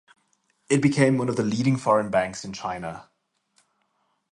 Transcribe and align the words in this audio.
It 0.67 0.81
became 0.81 1.19
one 1.19 1.29
of 1.29 1.35
the 1.35 1.43
leading 1.43 1.77
foreign 1.77 2.09
banks 2.09 2.43
in 2.43 2.53
China. 2.53 3.11